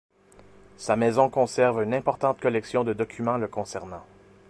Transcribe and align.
Sa 0.77 0.95
maison 0.95 1.29
conserve 1.29 1.83
une 1.83 1.93
importante 1.93 2.39
collection 2.39 2.83
de 2.83 2.91
documents 2.91 3.37
le 3.37 3.47
concernant. 3.47 4.03